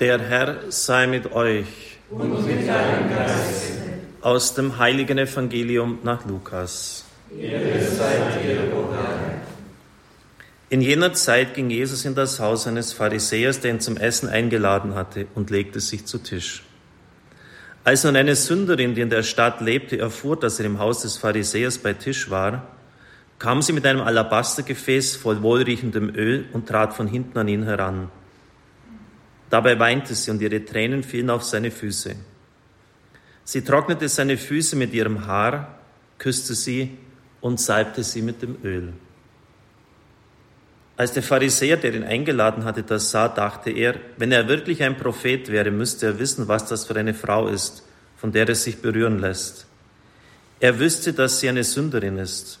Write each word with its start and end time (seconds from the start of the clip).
Der 0.00 0.20
Herr 0.20 0.58
sei 0.68 1.08
mit 1.08 1.32
euch. 1.32 1.98
Und 2.08 2.46
mit 2.46 2.68
deinem 2.68 3.10
Geist. 3.10 3.72
Aus 4.20 4.54
dem 4.54 4.78
heiligen 4.78 5.18
Evangelium 5.18 5.98
nach 6.04 6.24
Lukas. 6.24 7.04
In 10.70 10.80
jener 10.80 11.12
Zeit 11.14 11.54
ging 11.54 11.70
Jesus 11.70 12.04
in 12.04 12.14
das 12.14 12.38
Haus 12.38 12.68
eines 12.68 12.92
Pharisäers, 12.92 13.58
der 13.58 13.72
ihn 13.72 13.80
zum 13.80 13.96
Essen 13.96 14.28
eingeladen 14.28 14.94
hatte, 14.94 15.26
und 15.34 15.50
legte 15.50 15.80
sich 15.80 16.06
zu 16.06 16.18
Tisch. 16.18 16.62
Als 17.82 18.04
nun 18.04 18.14
eine 18.14 18.36
Sünderin, 18.36 18.94
die 18.94 19.00
in 19.00 19.10
der 19.10 19.24
Stadt 19.24 19.60
lebte, 19.60 19.98
erfuhr, 19.98 20.38
dass 20.38 20.60
er 20.60 20.66
im 20.66 20.78
Haus 20.78 21.02
des 21.02 21.16
Pharisäers 21.16 21.78
bei 21.78 21.92
Tisch 21.92 22.30
war, 22.30 22.68
kam 23.40 23.62
sie 23.62 23.72
mit 23.72 23.84
einem 23.84 24.02
Alabastergefäß 24.02 25.16
voll 25.16 25.42
wohlriechendem 25.42 26.14
Öl 26.14 26.44
und 26.52 26.68
trat 26.68 26.94
von 26.94 27.08
hinten 27.08 27.36
an 27.36 27.48
ihn 27.48 27.64
heran. 27.64 28.12
Dabei 29.50 29.78
weinte 29.78 30.14
sie 30.14 30.30
und 30.30 30.42
ihre 30.42 30.64
Tränen 30.64 31.02
fielen 31.02 31.30
auf 31.30 31.42
seine 31.42 31.70
Füße. 31.70 32.14
Sie 33.44 33.62
trocknete 33.62 34.08
seine 34.08 34.36
Füße 34.36 34.76
mit 34.76 34.92
ihrem 34.92 35.26
Haar, 35.26 35.78
küsste 36.18 36.54
sie 36.54 36.98
und 37.40 37.60
salbte 37.60 38.04
sie 38.04 38.20
mit 38.20 38.42
dem 38.42 38.58
Öl. 38.62 38.92
Als 40.98 41.12
der 41.12 41.22
Pharisäer, 41.22 41.76
der 41.76 41.94
ihn 41.94 42.02
eingeladen 42.02 42.64
hatte, 42.64 42.82
das 42.82 43.10
sah, 43.10 43.28
dachte 43.28 43.70
er, 43.70 43.94
wenn 44.16 44.32
er 44.32 44.48
wirklich 44.48 44.82
ein 44.82 44.96
Prophet 44.96 45.48
wäre, 45.48 45.70
müsste 45.70 46.06
er 46.06 46.18
wissen, 46.18 46.48
was 46.48 46.66
das 46.66 46.86
für 46.86 46.96
eine 46.96 47.14
Frau 47.14 47.46
ist, 47.46 47.84
von 48.16 48.32
der 48.32 48.48
er 48.48 48.54
sich 48.56 48.82
berühren 48.82 49.20
lässt. 49.20 49.66
Er 50.60 50.80
wüsste, 50.80 51.12
dass 51.12 51.38
sie 51.38 51.48
eine 51.48 51.62
Sünderin 51.62 52.18
ist. 52.18 52.58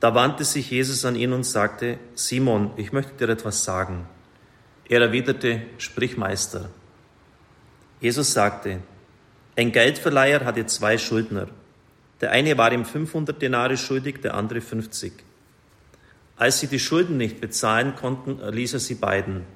Da 0.00 0.14
wandte 0.14 0.44
sich 0.44 0.70
Jesus 0.70 1.04
an 1.06 1.16
ihn 1.16 1.32
und 1.32 1.44
sagte, 1.44 1.98
Simon, 2.14 2.72
ich 2.76 2.92
möchte 2.92 3.14
dir 3.14 3.32
etwas 3.32 3.64
sagen. 3.64 4.06
Er 4.92 5.00
erwiderte, 5.00 5.62
sprich 5.78 6.18
Meister. 6.18 6.68
Jesus 7.98 8.34
sagte, 8.34 8.80
ein 9.56 9.72
Geldverleiher 9.72 10.44
hatte 10.44 10.66
zwei 10.66 10.98
Schuldner. 10.98 11.48
Der 12.20 12.30
eine 12.30 12.58
war 12.58 12.70
ihm 12.74 12.84
500 12.84 13.40
Denare 13.40 13.78
schuldig, 13.78 14.20
der 14.20 14.34
andere 14.34 14.60
50. 14.60 15.14
Als 16.36 16.60
sie 16.60 16.66
die 16.66 16.78
Schulden 16.78 17.16
nicht 17.16 17.40
bezahlen 17.40 17.96
konnten, 17.96 18.38
erließ 18.38 18.74
er 18.74 18.80
sie 18.80 18.96
beiden. 18.96 19.46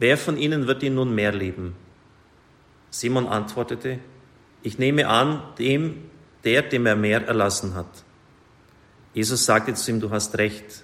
Wer 0.00 0.18
von 0.18 0.36
ihnen 0.36 0.66
wird 0.66 0.82
ihn 0.82 0.96
nun 0.96 1.14
mehr 1.14 1.30
lieben? 1.30 1.76
Simon 2.90 3.28
antwortete, 3.28 4.00
ich 4.64 4.76
nehme 4.76 5.06
an, 5.06 5.40
dem, 5.56 6.10
der, 6.42 6.62
dem 6.62 6.86
er 6.86 6.96
mehr 6.96 7.24
erlassen 7.28 7.76
hat. 7.76 8.02
Jesus 9.12 9.44
sagte 9.44 9.74
zu 9.74 9.92
ihm, 9.92 10.00
du 10.00 10.10
hast 10.10 10.36
recht. 10.36 10.83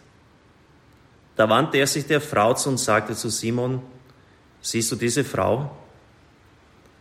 Da 1.41 1.49
wandte 1.49 1.79
er 1.79 1.87
sich 1.87 2.05
der 2.05 2.21
Frau 2.21 2.53
zu 2.53 2.69
und 2.69 2.77
sagte 2.77 3.15
zu 3.15 3.31
Simon, 3.31 3.81
siehst 4.61 4.93
du 4.93 4.97
diese 4.97 5.25
Frau? 5.25 5.75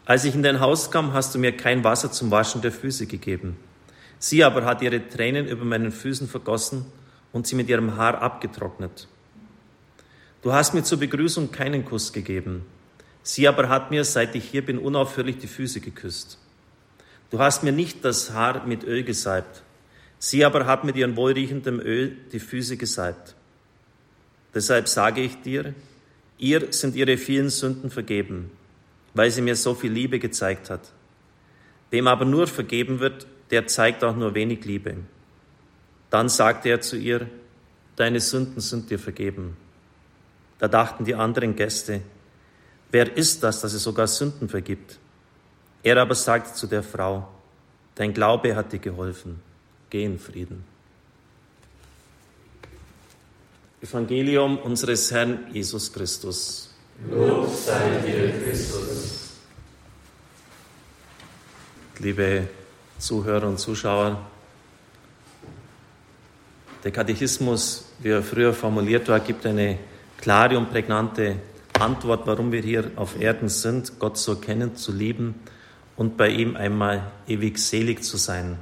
Als 0.06 0.24
ich 0.24 0.34
in 0.34 0.44
dein 0.44 0.62
Haus 0.62 0.92
kam, 0.92 1.12
hast 1.12 1.36
du 1.36 1.40
mir 1.40 1.52
kein 1.58 1.84
Wasser 1.84 2.10
zum 2.10 2.32
Waschen 2.32 2.62
der 2.62 2.72
Füße 2.72 3.06
gegeben. 3.06 3.58
Sie 4.18 4.42
aber 4.46 4.64
hat 4.64 4.82
ihre 4.82 5.06
Tränen 5.10 5.46
über 5.46 5.66
meinen 5.66 5.92
Füßen 5.92 6.30
vergossen 6.30 6.86
und 7.34 7.48
sie 7.48 7.56
mit 7.58 7.68
ihrem 7.68 7.98
Haar 7.98 8.22
abgetrocknet. 8.22 9.10
Du 10.42 10.54
hast 10.54 10.74
mir 10.74 10.84
zur 10.84 11.00
Begrüßung 11.00 11.52
keinen 11.52 11.84
Kuss 11.84 12.14
gegeben. 12.14 12.66
Sie 13.24 13.46
aber 13.46 13.68
hat 13.68 13.92
mir, 13.92 14.06
seit 14.06 14.36
ich 14.36 14.46
hier 14.46 14.66
bin, 14.66 14.80
unaufhörlich 14.80 15.40
die 15.40 15.48
Füße 15.48 15.82
geküsst. 15.82 16.40
Du 17.30 17.40
hast 17.40 17.62
mir 17.64 17.74
nicht 17.74 18.06
das 18.06 18.32
Haar 18.32 18.66
mit 18.66 18.86
Öl 18.86 19.04
gesalbt. 19.04 19.64
Sie 20.18 20.46
aber 20.46 20.66
hat 20.66 20.86
mit 20.86 20.96
ihrem 20.96 21.18
wohlriechenden 21.18 21.82
Öl 21.82 22.16
die 22.32 22.40
Füße 22.40 22.78
gesalbt. 22.78 23.36
Deshalb 24.54 24.88
sage 24.88 25.22
ich 25.22 25.42
dir, 25.42 25.74
ihr 26.38 26.72
sind 26.72 26.96
ihre 26.96 27.18
vielen 27.18 27.50
Sünden 27.50 27.92
vergeben, 27.92 28.52
weil 29.14 29.30
sie 29.32 29.42
mir 29.42 29.56
so 29.56 29.76
viel 29.76 29.92
Liebe 29.92 30.20
gezeigt 30.20 30.70
hat. 30.70 30.92
Wem 31.92 32.08
aber 32.08 32.26
nur 32.26 32.48
vergeben 32.48 33.00
wird, 33.00 33.28
der 33.52 33.68
zeigt 33.68 34.04
auch 34.04 34.16
nur 34.16 34.34
wenig 34.34 34.66
Liebe. 34.66 34.96
Dann 36.10 36.30
sagte 36.30 36.70
er 36.70 36.82
zu 36.82 36.98
ihr, 36.98 37.28
deine 37.96 38.20
Sünden 38.20 38.62
sind 38.62 38.90
dir 38.90 39.00
vergeben. 39.00 39.58
Da 40.60 40.68
dachten 40.68 41.06
die 41.06 41.16
anderen 41.16 41.56
Gäste, 41.56 42.02
wer 42.92 43.16
ist 43.16 43.44
das, 43.44 43.62
dass 43.62 43.74
er 43.74 43.80
sogar 43.80 44.08
Sünden 44.08 44.50
vergibt? 44.50 45.00
Er 45.84 45.98
aber 45.98 46.16
sagte 46.16 46.54
zu 46.54 46.68
der 46.68 46.84
Frau, 46.84 47.28
dein 47.96 48.14
Glaube 48.14 48.56
hat 48.56 48.74
dir 48.74 48.80
geholfen, 48.80 49.42
geh 49.90 50.04
in 50.04 50.20
Frieden. 50.20 50.64
Evangelium 53.82 54.58
unseres 54.58 55.10
Herrn 55.10 55.48
Jesus 55.54 55.92
Christus. 55.94 56.70
Lob 57.10 57.50
sei 57.56 58.02
dir, 58.06 58.30
Christus. 58.44 59.30
Liebe 62.00 62.48
Zuhörer 62.98 63.48
und 63.48 63.58
Zuschauer, 63.58 64.20
der 66.84 66.92
Katechismus, 66.92 67.86
wie 68.00 68.10
er 68.10 68.22
früher 68.22 68.54
formuliert 68.54 69.08
war, 69.08 69.22
gibt 69.22 69.46
eine 69.46 69.80
klare 70.18 70.58
und 70.58 70.70
prägnante 70.70 71.38
Antwort, 71.80 72.28
warum 72.28 72.52
wir 72.52 72.62
hier 72.62 72.92
auf 72.98 73.18
Erden 73.20 73.48
sind, 73.48 73.98
Gott 73.98 74.18
so 74.18 74.36
kennen, 74.36 74.76
zu 74.76 74.92
lieben 74.92 75.36
und 75.96 76.18
bei 76.18 76.28
ihm 76.28 76.58
einmal 76.58 77.12
ewig 77.28 77.58
selig 77.60 78.04
zu 78.04 78.18
sein. 78.18 78.58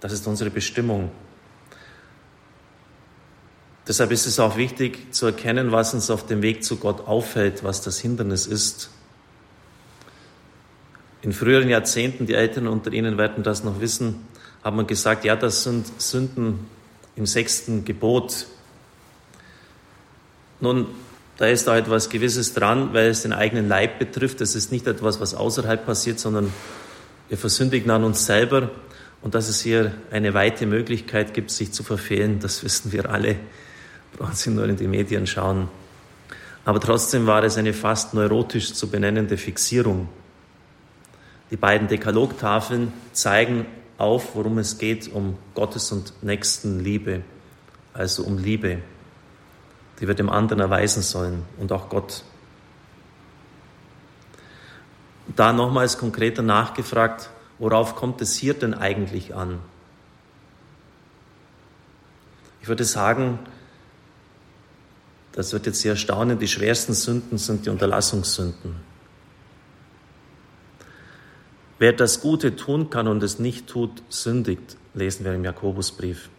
Das 0.00 0.12
ist 0.12 0.26
unsere 0.26 0.50
Bestimmung. 0.50 1.10
Deshalb 3.88 4.10
ist 4.10 4.26
es 4.26 4.40
auch 4.40 4.56
wichtig 4.56 5.14
zu 5.14 5.26
erkennen, 5.26 5.70
was 5.70 5.94
uns 5.94 6.10
auf 6.10 6.26
dem 6.26 6.42
Weg 6.42 6.64
zu 6.64 6.76
Gott 6.76 7.06
auffällt, 7.06 7.62
was 7.62 7.82
das 7.82 7.98
Hindernis 7.98 8.46
ist. 8.46 8.90
In 11.22 11.32
früheren 11.32 11.68
Jahrzehnten, 11.68 12.26
die 12.26 12.34
Eltern 12.34 12.66
unter 12.66 12.92
Ihnen 12.92 13.16
werden 13.16 13.44
das 13.44 13.62
noch 13.64 13.80
wissen, 13.80 14.26
haben 14.64 14.76
wir 14.76 14.84
gesagt, 14.84 15.24
ja, 15.24 15.36
das 15.36 15.62
sind 15.62 15.86
Sünden 16.00 16.66
im 17.14 17.26
sechsten 17.26 17.84
Gebot. 17.84 18.46
Nun, 20.60 20.86
da 21.38 21.46
ist 21.46 21.66
da 21.66 21.76
etwas 21.76 22.08
Gewisses 22.08 22.54
dran, 22.54 22.92
weil 22.92 23.10
es 23.10 23.22
den 23.22 23.32
eigenen 23.32 23.68
Leib 23.68 23.98
betrifft. 23.98 24.40
Das 24.40 24.54
ist 24.54 24.72
nicht 24.72 24.86
etwas, 24.86 25.20
was 25.20 25.34
außerhalb 25.34 25.84
passiert, 25.84 26.18
sondern 26.18 26.52
wir 27.28 27.38
versündigen 27.38 27.90
an 27.90 28.04
uns 28.04 28.26
selber. 28.26 28.70
Und 29.22 29.34
dass 29.34 29.48
es 29.48 29.60
hier 29.60 29.92
eine 30.10 30.34
weite 30.34 30.66
Möglichkeit 30.66 31.34
gibt, 31.34 31.50
sich 31.50 31.72
zu 31.72 31.82
verfehlen, 31.82 32.40
das 32.40 32.64
wissen 32.64 32.92
wir 32.92 33.10
alle. 33.10 33.36
Brauchen 34.16 34.34
Sie 34.34 34.50
nur 34.50 34.66
in 34.66 34.76
die 34.76 34.88
Medien 34.88 35.26
schauen. 35.26 35.68
Aber 36.64 36.80
trotzdem 36.80 37.26
war 37.26 37.44
es 37.44 37.58
eine 37.58 37.72
fast 37.72 38.14
neurotisch 38.14 38.72
zu 38.72 38.90
benennende 38.90 39.36
Fixierung. 39.36 40.08
Die 41.50 41.56
beiden 41.56 41.86
Dekalogtafeln 41.86 42.92
zeigen 43.12 43.66
auf, 43.98 44.34
worum 44.34 44.58
es 44.58 44.78
geht, 44.78 45.12
um 45.12 45.36
Gottes 45.54 45.92
und 45.92 46.12
Nächstenliebe, 46.22 47.22
also 47.94 48.24
um 48.24 48.38
Liebe, 48.38 48.78
die 50.00 50.08
wir 50.08 50.14
dem 50.14 50.28
anderen 50.28 50.60
erweisen 50.60 51.02
sollen 51.02 51.44
und 51.58 51.70
auch 51.70 51.88
Gott. 51.88 52.24
Da 55.36 55.52
nochmals 55.52 55.98
konkreter 55.98 56.42
nachgefragt, 56.42 57.30
worauf 57.58 57.94
kommt 57.94 58.20
es 58.22 58.34
hier 58.34 58.54
denn 58.54 58.74
eigentlich 58.74 59.34
an? 59.34 59.60
Ich 62.60 62.68
würde 62.68 62.84
sagen, 62.84 63.38
das 65.36 65.52
wird 65.52 65.66
jetzt 65.66 65.80
sehr 65.80 65.92
erstaunen, 65.92 66.38
die 66.38 66.48
schwersten 66.48 66.94
Sünden 66.94 67.38
sind 67.38 67.66
die 67.66 67.70
Unterlassungssünden. 67.70 68.74
Wer 71.78 71.92
das 71.92 72.22
Gute 72.22 72.56
tun 72.56 72.88
kann 72.88 73.06
und 73.06 73.22
es 73.22 73.38
nicht 73.38 73.66
tut, 73.66 74.02
sündigt, 74.08 74.78
lesen 74.94 75.26
wir 75.26 75.34
im 75.34 75.44
Jakobusbrief. 75.44 76.30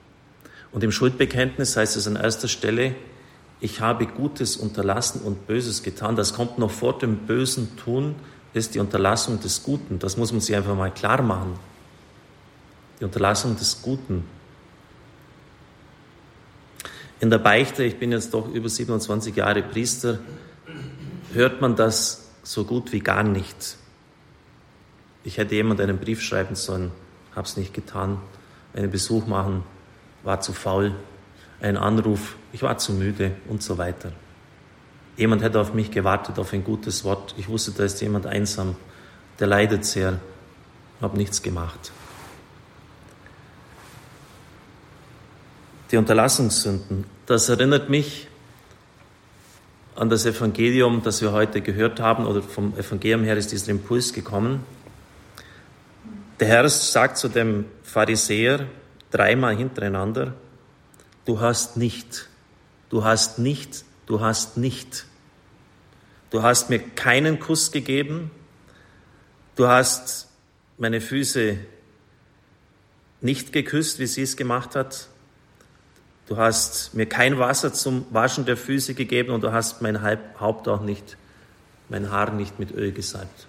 Und 0.71 0.83
im 0.83 0.91
Schuldbekenntnis 0.91 1.77
heißt 1.77 1.95
es 1.95 2.07
an 2.07 2.15
erster 2.15 2.47
Stelle, 2.47 2.95
ich 3.59 3.81
habe 3.81 4.07
Gutes 4.07 4.57
unterlassen 4.57 5.21
und 5.21 5.45
Böses 5.45 5.83
getan. 5.83 6.15
Das 6.15 6.33
kommt 6.33 6.57
noch 6.57 6.71
vor 6.71 6.97
dem 6.97 7.17
Bösen 7.27 7.77
tun, 7.77 8.15
ist 8.53 8.73
die 8.73 8.79
Unterlassung 8.79 9.39
des 9.39 9.63
Guten. 9.63 9.99
Das 9.99 10.17
muss 10.17 10.31
man 10.31 10.41
sich 10.41 10.55
einfach 10.55 10.75
mal 10.75 10.91
klar 10.91 11.21
machen. 11.21 11.59
Die 12.99 13.05
Unterlassung 13.05 13.55
des 13.57 13.81
Guten. 13.83 14.23
In 17.19 17.31
der 17.31 17.39
Beichte, 17.39 17.83
ich 17.83 17.97
bin 17.97 18.11
jetzt 18.11 18.33
doch 18.33 18.47
über 18.47 18.69
27 18.69 19.35
Jahre 19.35 19.63
Priester, 19.63 20.19
hört 21.33 21.61
man 21.61 21.75
das 21.75 22.29
so 22.43 22.63
gut 22.63 22.91
wie 22.91 22.99
gar 22.99 23.23
nicht. 23.23 23.77
Ich 25.23 25.37
hätte 25.37 25.55
jemand 25.55 25.81
einen 25.81 25.97
Brief 25.97 26.21
schreiben 26.21 26.55
sollen, 26.55 26.91
habe 27.35 27.47
es 27.47 27.57
nicht 27.57 27.73
getan. 27.73 28.19
Einen 28.73 28.91
Besuch 28.91 29.25
machen, 29.25 29.63
war 30.23 30.41
zu 30.41 30.53
faul. 30.53 30.93
Ein 31.59 31.75
Anruf, 31.75 32.35
ich 32.53 32.61
war 32.61 32.77
zu 32.77 32.93
müde 32.93 33.31
und 33.49 33.63
so 33.63 33.79
weiter. 33.79 34.11
Jemand 35.17 35.41
hätte 35.41 35.59
auf 35.59 35.73
mich 35.73 35.89
gewartet, 35.89 36.37
auf 36.37 36.53
ein 36.53 36.63
gutes 36.63 37.03
Wort. 37.03 37.33
Ich 37.37 37.49
wusste, 37.49 37.71
da 37.71 37.83
ist 37.83 37.99
jemand 37.99 38.27
einsam, 38.27 38.75
der 39.39 39.47
leidet 39.47 39.83
sehr. 39.83 40.19
Habe 41.01 41.17
nichts 41.17 41.41
gemacht. 41.41 41.91
Die 45.91 45.97
Unterlassungssünden, 45.97 47.05
das 47.27 47.47
erinnert 47.47 47.89
mich 47.89 48.27
an 49.95 50.09
das 50.09 50.25
Evangelium, 50.25 51.01
das 51.01 51.21
wir 51.21 51.31
heute 51.31 51.61
gehört 51.61 52.01
haben, 52.01 52.25
oder 52.25 52.41
vom 52.41 52.77
Evangelium 52.77 53.23
her 53.23 53.37
ist 53.37 53.53
dieser 53.53 53.71
Impuls 53.71 54.11
gekommen. 54.11 54.63
Der 56.41 56.49
Herr 56.49 56.67
sagt 56.69 57.17
zu 57.17 57.29
dem 57.29 57.65
Pharisäer 57.83 58.67
dreimal 59.11 59.55
hintereinander, 59.55 60.33
du 61.25 61.39
hast 61.39 61.77
nicht, 61.77 62.27
du 62.89 63.05
hast 63.05 63.39
nicht, 63.39 63.85
du 64.07 64.19
hast 64.19 64.57
nicht. 64.57 65.05
Du 66.29 66.43
hast 66.43 66.69
mir 66.69 66.79
keinen 66.79 67.39
Kuss 67.39 67.71
gegeben, 67.71 68.29
du 69.55 69.67
hast 69.69 70.27
meine 70.77 70.99
Füße 70.99 71.57
nicht 73.21 73.53
geküsst, 73.53 73.99
wie 73.99 74.07
sie 74.07 74.23
es 74.23 74.35
gemacht 74.35 74.75
hat, 74.75 75.07
Du 76.27 76.35
hast 76.35 76.93
mir 76.93 77.05
kein 77.05 77.39
Wasser 77.39 77.73
zum 77.73 78.05
Waschen 78.11 78.45
der 78.45 78.57
Füße 78.57 78.93
gegeben 78.93 79.31
und 79.31 79.43
du 79.43 79.53
hast 79.53 79.81
mein 79.81 80.01
Haupt 80.39 80.67
auch 80.67 80.81
nicht, 80.81 81.17
mein 81.87 82.11
Haar 82.11 82.31
nicht 82.31 82.59
mit 82.59 82.71
Öl 82.71 82.91
gesalbt. 82.91 83.47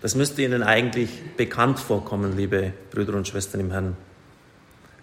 Das 0.00 0.14
müsste 0.14 0.42
Ihnen 0.42 0.62
eigentlich 0.62 1.10
bekannt 1.36 1.80
vorkommen, 1.80 2.36
liebe 2.36 2.72
Brüder 2.92 3.14
und 3.14 3.26
Schwestern 3.26 3.60
im 3.60 3.72
Herrn. 3.72 3.96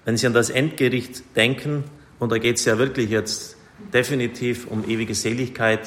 Wenn 0.05 0.15
Sie 0.15 0.25
an 0.25 0.33
das 0.33 0.49
Endgericht 0.49 1.35
denken, 1.35 1.83
und 2.19 2.31
da 2.31 2.37
geht 2.37 2.55
es 2.55 2.63
ja 2.63 2.77
wirklich 2.77 3.09
jetzt 3.09 3.57
definitiv 3.93 4.67
um 4.67 4.87
ewige 4.87 5.13
Seligkeit 5.13 5.81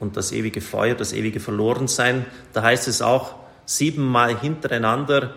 und 0.00 0.16
das 0.16 0.32
ewige 0.32 0.60
Feuer, 0.60 0.96
das 0.96 1.12
ewige 1.12 1.38
Verlorensein, 1.38 2.24
da 2.52 2.62
heißt 2.62 2.88
es 2.88 3.02
auch 3.02 3.36
siebenmal 3.64 4.36
hintereinander, 4.36 5.36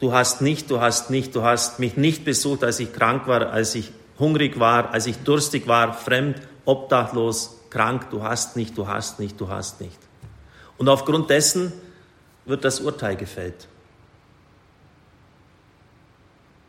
Du 0.00 0.12
hast 0.12 0.40
nicht, 0.40 0.70
du 0.70 0.80
hast 0.80 1.10
nicht, 1.10 1.34
du 1.34 1.42
hast 1.42 1.80
mich 1.80 1.96
nicht 1.96 2.24
besucht, 2.24 2.62
als 2.62 2.78
ich 2.78 2.92
krank 2.92 3.26
war, 3.26 3.50
als 3.50 3.74
ich 3.74 3.90
hungrig 4.18 4.58
war, 4.60 4.92
als 4.92 5.06
ich 5.06 5.18
durstig 5.18 5.66
war, 5.66 5.92
fremd, 5.92 6.40
obdachlos, 6.64 7.58
krank. 7.70 8.10
Du 8.10 8.22
hast 8.22 8.56
nicht, 8.56 8.78
du 8.78 8.86
hast 8.86 9.18
nicht, 9.18 9.40
du 9.40 9.48
hast 9.48 9.80
nicht. 9.80 9.98
Und 10.76 10.88
aufgrund 10.88 11.30
dessen 11.30 11.72
wird 12.44 12.64
das 12.64 12.80
Urteil 12.80 13.16
gefällt. 13.16 13.68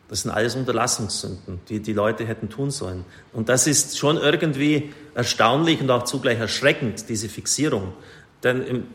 Das 0.08 0.22
sind 0.22 0.32
alles 0.32 0.56
Unterlassungssünden, 0.56 1.60
die 1.68 1.78
die 1.78 1.92
Leute 1.92 2.26
hätten 2.26 2.48
tun 2.48 2.72
sollen. 2.72 3.04
Und 3.32 3.48
das 3.48 3.68
ist 3.68 3.96
schon 3.96 4.16
irgendwie 4.16 4.92
erstaunlich 5.14 5.80
und 5.80 5.88
auch 5.88 6.02
zugleich 6.02 6.40
erschreckend, 6.40 7.08
diese 7.08 7.28
Fixierung. 7.28 7.92
Denn 8.42 8.62
im 8.62 8.86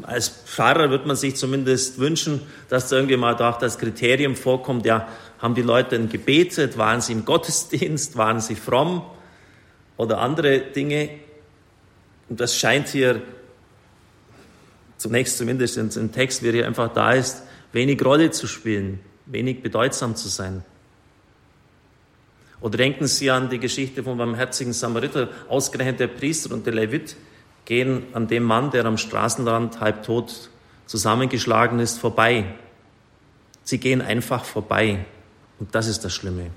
als 0.00 0.28
Pfarrer 0.28 0.90
wird 0.90 1.06
man 1.06 1.16
sich 1.16 1.36
zumindest 1.36 1.98
wünschen, 1.98 2.40
dass 2.68 2.88
da 2.88 2.96
irgendwie 2.96 3.16
mal 3.16 3.34
auch 3.42 3.58
das 3.58 3.78
Kriterium 3.78 4.36
vorkommt, 4.36 4.86
ja, 4.86 5.06
haben 5.38 5.54
die 5.54 5.62
Leute 5.62 5.98
denn 5.98 6.08
gebetet, 6.08 6.78
waren 6.78 7.00
sie 7.00 7.12
im 7.12 7.24
Gottesdienst, 7.26 8.16
waren 8.16 8.40
sie 8.40 8.54
fromm 8.54 9.04
oder 9.96 10.18
andere 10.18 10.60
Dinge. 10.60 11.10
Und 12.28 12.40
das 12.40 12.56
scheint 12.56 12.88
hier 12.88 13.20
zunächst 14.96 15.36
zumindest 15.36 15.76
im 15.96 16.12
Text, 16.12 16.42
wie 16.42 16.48
er 16.48 16.52
hier 16.52 16.66
einfach 16.66 16.92
da 16.92 17.12
ist, 17.12 17.42
wenig 17.72 18.02
Rolle 18.04 18.30
zu 18.30 18.46
spielen, 18.46 19.00
wenig 19.26 19.62
bedeutsam 19.62 20.16
zu 20.16 20.28
sein. 20.28 20.64
Oder 22.60 22.78
denken 22.78 23.08
Sie 23.08 23.28
an 23.28 23.50
die 23.50 23.58
Geschichte 23.58 24.04
vom 24.04 24.16
barmherzigen 24.16 24.72
Samariter, 24.72 25.28
ausgerechnet 25.48 25.98
der 25.98 26.06
Priester 26.06 26.54
und 26.54 26.64
der 26.64 26.72
Levit, 26.72 27.16
gehen 27.64 28.04
an 28.12 28.28
dem 28.28 28.42
Mann, 28.42 28.70
der 28.70 28.84
am 28.84 28.98
Straßenrand 28.98 29.80
halbtot 29.80 30.50
zusammengeschlagen 30.86 31.78
ist, 31.78 31.98
vorbei. 31.98 32.44
Sie 33.64 33.78
gehen 33.78 34.02
einfach 34.02 34.44
vorbei. 34.44 35.04
Und 35.58 35.74
das 35.74 35.86
ist 35.86 36.04
das 36.04 36.12
Schlimme. 36.12 36.50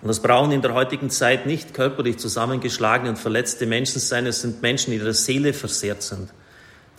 Und 0.00 0.08
das 0.08 0.20
brauchen 0.20 0.52
in 0.52 0.62
der 0.62 0.74
heutigen 0.74 1.10
Zeit 1.10 1.46
nicht 1.46 1.74
körperlich 1.74 2.18
zusammengeschlagene 2.18 3.10
und 3.10 3.18
verletzte 3.18 3.66
Menschen 3.66 4.00
sein. 4.00 4.26
Es 4.26 4.42
sind 4.42 4.62
Menschen, 4.62 4.92
die 4.92 4.98
ihrer 4.98 5.12
Seele 5.12 5.52
versehrt 5.52 6.02
sind, 6.02 6.32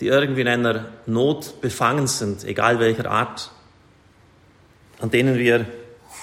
die 0.01 0.07
irgendwie 0.07 0.41
in 0.41 0.49
einer 0.49 0.85
Not 1.05 1.61
befangen 1.61 2.07
sind, 2.07 2.43
egal 2.43 2.79
welcher 2.79 3.09
Art, 3.09 3.51
an 4.99 5.11
denen 5.11 5.37
wir 5.37 5.65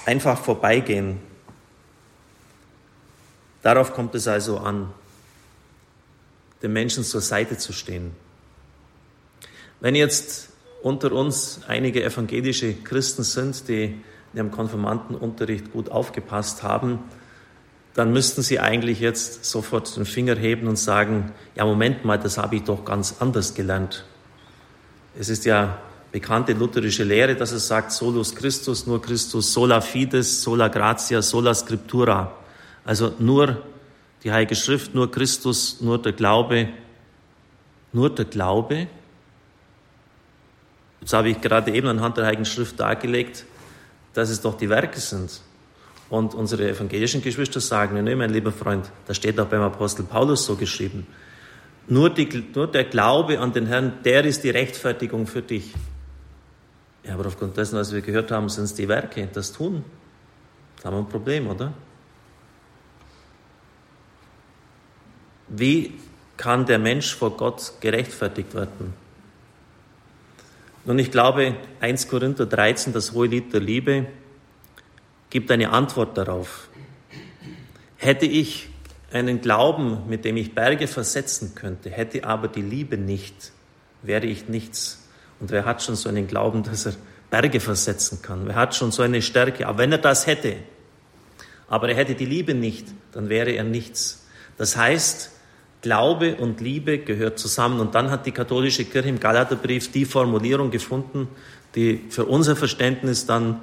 einfach 0.04 0.38
vorbeigehen. 0.38 1.18
Darauf 3.62 3.94
kommt 3.94 4.14
es 4.14 4.28
also 4.28 4.58
an 4.58 4.92
den 6.62 6.72
Menschen 6.72 7.04
zur 7.04 7.20
Seite 7.20 7.58
zu 7.58 7.72
stehen. 7.72 8.12
Wenn 9.80 9.94
jetzt 9.94 10.50
unter 10.82 11.12
uns 11.12 11.60
einige 11.66 12.02
evangelische 12.02 12.74
Christen 12.74 13.22
sind, 13.22 13.68
die 13.68 13.84
in 13.84 14.02
ihrem 14.34 14.50
Konfirmandenunterricht 14.50 15.72
gut 15.72 15.90
aufgepasst 15.90 16.62
haben, 16.62 17.00
dann 17.94 18.12
müssten 18.12 18.42
sie 18.42 18.60
eigentlich 18.60 19.00
jetzt 19.00 19.44
sofort 19.46 19.96
den 19.96 20.04
Finger 20.04 20.36
heben 20.36 20.66
und 20.66 20.76
sagen, 20.76 21.32
ja 21.54 21.64
Moment 21.64 22.04
mal, 22.04 22.18
das 22.18 22.36
habe 22.36 22.56
ich 22.56 22.62
doch 22.62 22.84
ganz 22.84 23.16
anders 23.20 23.54
gelernt. 23.54 24.04
Es 25.18 25.30
ist 25.30 25.46
ja 25.46 25.78
bekannte 26.12 26.52
lutherische 26.52 27.04
Lehre, 27.04 27.36
dass 27.36 27.52
es 27.52 27.66
sagt, 27.66 27.92
solus 27.92 28.34
Christus, 28.34 28.86
nur 28.86 29.00
Christus, 29.00 29.52
sola 29.52 29.80
fides, 29.80 30.42
sola 30.42 30.68
gratia, 30.68 31.22
sola 31.22 31.54
scriptura. 31.54 32.32
Also 32.84 33.14
nur 33.18 33.62
die 34.24 34.32
Heilige 34.32 34.54
Schrift, 34.54 34.94
nur 34.94 35.10
Christus, 35.10 35.80
nur 35.80 36.00
der 36.00 36.12
Glaube, 36.12 36.68
nur 37.92 38.14
der 38.14 38.24
Glaube. 38.24 38.88
Jetzt 41.00 41.12
habe 41.12 41.28
ich 41.28 41.40
gerade 41.40 41.72
eben 41.72 41.86
anhand 41.86 42.16
der 42.16 42.26
Heiligen 42.26 42.44
Schrift 42.44 42.80
dargelegt, 42.80 43.44
dass 44.14 44.30
es 44.30 44.40
doch 44.40 44.56
die 44.56 44.68
Werke 44.68 44.98
sind. 44.98 45.40
Und 46.08 46.34
unsere 46.34 46.68
evangelischen 46.70 47.22
Geschwister 47.22 47.60
sagen, 47.60 48.02
nee, 48.02 48.14
mein 48.14 48.30
lieber 48.30 48.52
Freund, 48.52 48.90
das 49.06 49.16
steht 49.16 49.38
auch 49.40 49.46
beim 49.46 49.62
Apostel 49.62 50.04
Paulus 50.04 50.46
so 50.46 50.54
geschrieben. 50.54 51.06
Nur, 51.88 52.10
die, 52.10 52.44
nur 52.54 52.66
der 52.66 52.84
Glaube 52.84 53.38
an 53.40 53.52
den 53.52 53.66
Herrn, 53.66 53.94
der 54.04 54.24
ist 54.24 54.42
die 54.42 54.50
Rechtfertigung 54.50 55.26
für 55.26 55.42
dich. 55.42 55.72
Ja, 57.04 57.14
aber 57.14 57.26
aufgrund 57.26 57.56
dessen, 57.56 57.78
was 57.78 57.92
wir 57.92 58.00
gehört 58.00 58.30
haben, 58.32 58.48
sind 58.48 58.64
es 58.64 58.74
die 58.74 58.88
Werke, 58.88 59.28
das 59.32 59.52
Tun. 59.52 59.84
Da 60.82 60.88
haben 60.88 60.96
wir 60.96 61.00
ein 61.00 61.08
Problem, 61.08 61.48
oder? 61.48 61.72
Wie 65.48 65.94
kann 66.36 66.66
der 66.66 66.78
Mensch 66.78 67.14
vor 67.14 67.36
Gott 67.36 67.74
gerechtfertigt 67.80 68.54
werden? 68.54 68.94
Nun, 70.84 70.98
ich 70.98 71.10
glaube, 71.10 71.56
1 71.80 72.08
Korinther 72.08 72.46
13, 72.46 72.92
das 72.92 73.12
hohe 73.12 73.26
Lied 73.26 73.52
der 73.52 73.60
Liebe, 73.60 74.06
gibt 75.30 75.50
eine 75.50 75.70
Antwort 75.70 76.16
darauf. 76.16 76.68
Hätte 77.96 78.26
ich 78.26 78.68
einen 79.12 79.40
Glauben, 79.40 80.08
mit 80.08 80.24
dem 80.24 80.36
ich 80.36 80.54
Berge 80.54 80.86
versetzen 80.86 81.54
könnte, 81.54 81.90
hätte 81.90 82.24
aber 82.24 82.48
die 82.48 82.62
Liebe 82.62 82.96
nicht, 82.98 83.52
wäre 84.02 84.26
ich 84.26 84.48
nichts. 84.48 85.08
Und 85.40 85.50
wer 85.50 85.64
hat 85.64 85.82
schon 85.82 85.96
so 85.96 86.08
einen 86.08 86.28
Glauben, 86.28 86.62
dass 86.62 86.86
er 86.86 86.94
Berge 87.30 87.60
versetzen 87.60 88.22
kann? 88.22 88.46
Wer 88.46 88.54
hat 88.54 88.74
schon 88.74 88.92
so 88.92 89.02
eine 89.02 89.22
Stärke? 89.22 89.66
Aber 89.66 89.78
wenn 89.78 89.92
er 89.92 89.98
das 89.98 90.26
hätte, 90.26 90.56
aber 91.68 91.88
er 91.88 91.96
hätte 91.96 92.14
die 92.14 92.26
Liebe 92.26 92.54
nicht, 92.54 92.86
dann 93.12 93.28
wäre 93.28 93.50
er 93.50 93.64
nichts. 93.64 94.26
Das 94.56 94.76
heißt, 94.76 95.30
Glaube 95.82 96.36
und 96.36 96.60
Liebe 96.60 96.98
gehört 96.98 97.38
zusammen. 97.38 97.80
Und 97.80 97.94
dann 97.94 98.10
hat 98.10 98.26
die 98.26 98.32
katholische 98.32 98.84
Kirche 98.84 99.08
im 99.08 99.20
Galaterbrief 99.20 99.92
die 99.92 100.04
Formulierung 100.04 100.70
gefunden, 100.70 101.28
die 101.74 102.04
für 102.08 102.24
unser 102.24 102.56
Verständnis 102.56 103.26
dann 103.26 103.60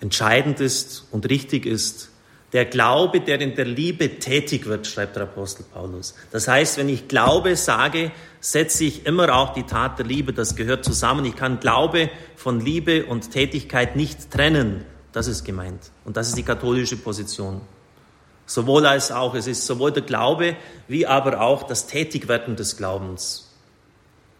entscheidend 0.00 0.60
ist 0.60 1.06
und 1.10 1.28
richtig 1.28 1.66
ist. 1.66 2.10
Der 2.52 2.66
Glaube, 2.66 3.20
der 3.20 3.40
in 3.40 3.56
der 3.56 3.64
Liebe 3.64 4.20
tätig 4.20 4.66
wird, 4.66 4.86
schreibt 4.86 5.16
der 5.16 5.24
Apostel 5.24 5.64
Paulus. 5.64 6.14
Das 6.30 6.46
heißt, 6.46 6.78
wenn 6.78 6.88
ich 6.88 7.08
Glaube 7.08 7.56
sage, 7.56 8.12
setze 8.38 8.84
ich 8.84 9.06
immer 9.06 9.34
auch 9.34 9.54
die 9.54 9.64
Tat 9.64 9.98
der 9.98 10.06
Liebe. 10.06 10.32
Das 10.32 10.54
gehört 10.54 10.84
zusammen. 10.84 11.24
Ich 11.24 11.34
kann 11.34 11.58
Glaube 11.58 12.10
von 12.36 12.60
Liebe 12.60 13.06
und 13.06 13.32
Tätigkeit 13.32 13.96
nicht 13.96 14.30
trennen. 14.30 14.84
Das 15.10 15.26
ist 15.26 15.42
gemeint. 15.44 15.90
Und 16.04 16.16
das 16.16 16.28
ist 16.28 16.38
die 16.38 16.44
katholische 16.44 16.96
Position. 16.96 17.60
Sowohl 18.46 18.86
als 18.86 19.10
auch. 19.10 19.34
Es 19.34 19.46
ist 19.46 19.66
sowohl 19.66 19.92
der 19.92 20.02
Glaube 20.02 20.56
wie 20.88 21.06
aber 21.06 21.40
auch 21.40 21.62
das 21.62 21.86
Tätigwerden 21.86 22.56
des 22.56 22.76
Glaubens. 22.76 23.50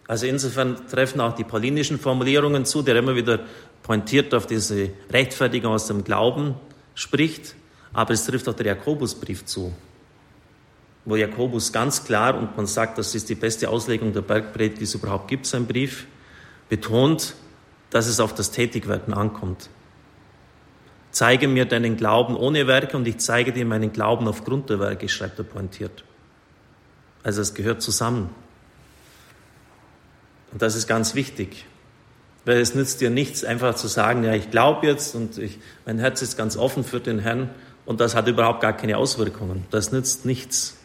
Also 0.06 0.26
insofern 0.26 0.86
treffen 0.88 1.20
auch 1.20 1.34
die 1.34 1.44
paulinischen 1.44 1.98
Formulierungen 1.98 2.64
zu, 2.66 2.82
der 2.82 2.96
immer 2.96 3.14
wieder 3.14 3.40
pointiert 3.82 4.34
auf 4.34 4.46
diese 4.46 4.90
Rechtfertigung 5.10 5.72
aus 5.72 5.86
dem 5.86 6.04
Glauben 6.04 6.54
spricht. 6.94 7.54
Aber 7.92 8.12
es 8.12 8.26
trifft 8.26 8.48
auch 8.48 8.54
der 8.54 8.66
Jakobusbrief 8.66 9.46
zu, 9.46 9.72
wo 11.04 11.16
Jakobus 11.16 11.72
ganz 11.72 12.04
klar, 12.04 12.36
und 12.36 12.56
man 12.56 12.66
sagt, 12.66 12.98
das 12.98 13.14
ist 13.14 13.28
die 13.28 13.34
beste 13.34 13.68
Auslegung 13.70 14.12
der 14.12 14.22
Bergpredigt, 14.22 14.80
die 14.80 14.84
es 14.84 14.94
überhaupt 14.94 15.28
gibt, 15.28 15.46
sein 15.46 15.66
Brief, 15.66 16.06
betont, 16.68 17.34
dass 17.90 18.06
es 18.06 18.20
auf 18.20 18.34
das 18.34 18.50
Tätigwerden 18.50 19.14
ankommt. 19.14 19.70
Zeige 21.14 21.46
mir 21.46 21.64
deinen 21.64 21.96
Glauben 21.96 22.36
ohne 22.36 22.66
Werke 22.66 22.96
und 22.96 23.06
ich 23.06 23.18
zeige 23.18 23.52
dir 23.52 23.64
meinen 23.64 23.92
Glauben 23.92 24.26
aufgrund 24.26 24.68
der 24.68 24.80
Werke, 24.80 25.08
schreibt 25.08 25.38
er 25.38 25.44
pointiert. 25.44 26.02
Also 27.22 27.40
es 27.40 27.54
gehört 27.54 27.82
zusammen. 27.82 28.30
Und 30.50 30.60
das 30.60 30.74
ist 30.74 30.88
ganz 30.88 31.14
wichtig. 31.14 31.66
Weil 32.44 32.58
es 32.58 32.74
nützt 32.74 33.00
dir 33.00 33.10
nichts, 33.10 33.44
einfach 33.44 33.76
zu 33.76 33.86
sagen, 33.86 34.24
ja, 34.24 34.34
ich 34.34 34.50
glaube 34.50 34.88
jetzt 34.88 35.14
und 35.14 35.38
ich, 35.38 35.60
mein 35.86 36.00
Herz 36.00 36.20
ist 36.20 36.36
ganz 36.36 36.56
offen 36.56 36.82
für 36.82 36.98
den 36.98 37.20
Herrn 37.20 37.48
und 37.86 38.00
das 38.00 38.16
hat 38.16 38.26
überhaupt 38.26 38.60
gar 38.60 38.76
keine 38.76 38.98
Auswirkungen. 38.98 39.66
Das 39.70 39.92
nützt 39.92 40.26
nichts. 40.26 40.76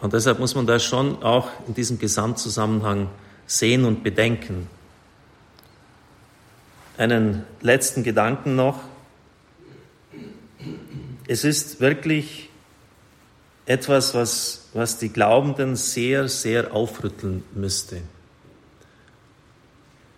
Und 0.00 0.14
deshalb 0.14 0.38
muss 0.38 0.54
man 0.54 0.66
das 0.66 0.82
schon 0.82 1.22
auch 1.22 1.48
in 1.68 1.74
diesem 1.74 1.98
Gesamtzusammenhang 1.98 3.10
sehen 3.44 3.84
und 3.84 4.02
bedenken. 4.02 4.66
Einen 7.02 7.42
letzten 7.60 8.04
Gedanken 8.04 8.54
noch. 8.54 8.78
Es 11.26 11.42
ist 11.42 11.80
wirklich 11.80 12.48
etwas, 13.66 14.14
was, 14.14 14.68
was 14.72 14.98
die 14.98 15.08
Glaubenden 15.08 15.74
sehr, 15.74 16.28
sehr 16.28 16.72
aufrütteln 16.72 17.42
müsste. 17.56 18.02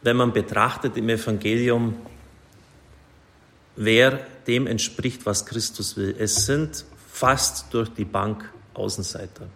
Wenn 0.03 0.19
man 0.19 0.35
betrachtet 0.35 0.99
im 0.99 1.09
Evangelium, 1.09 1.97
wer 3.76 4.21
dem 4.47 4.67
entspricht, 4.67 5.25
was 5.25 5.47
Christus 5.47 5.97
will. 5.97 6.14
Es 6.19 6.45
sind 6.45 6.85
fast 7.11 7.73
durch 7.73 7.88
die 7.95 8.05
Bank 8.05 8.53
Außenseiter. 8.75 9.47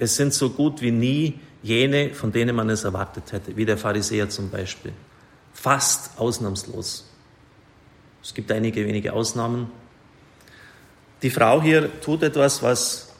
Es 0.00 0.16
sind 0.16 0.34
so 0.34 0.50
gut 0.50 0.82
wie 0.82 0.90
nie 0.90 1.38
jene, 1.62 2.12
von 2.12 2.32
denen 2.32 2.56
man 2.56 2.68
es 2.70 2.82
erwartet 2.82 3.30
hätte, 3.30 3.56
wie 3.56 3.64
der 3.64 3.78
Pharisäer 3.78 4.28
zum 4.28 4.50
Beispiel. 4.50 4.92
Fast 5.52 6.18
ausnahmslos. 6.18 7.06
Es 8.22 8.34
gibt 8.34 8.50
einige 8.52 8.86
wenige 8.86 9.12
Ausnahmen. 9.12 9.70
Die 11.22 11.30
Frau 11.30 11.60
hier 11.62 12.00
tut 12.00 12.22
etwas, 12.22 12.62
was, 12.62 13.12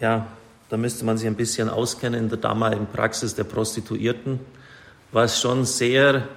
ja, 0.00 0.26
da 0.68 0.76
müsste 0.76 1.04
man 1.04 1.18
sich 1.18 1.26
ein 1.26 1.36
bisschen 1.36 1.68
auskennen 1.68 2.24
in 2.24 2.28
der 2.28 2.38
damaligen 2.38 2.86
Praxis 2.86 3.34
der 3.34 3.44
Prostituierten, 3.44 4.40
was 5.12 5.40
schon 5.40 5.64
sehr 5.64 6.28